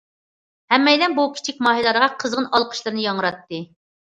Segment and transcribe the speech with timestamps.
[0.73, 3.63] ھەممەيلەن بۇ كىچىك ماھىرلارغا قىزغىن ئالقىشلىرىنى ياڭراتتى.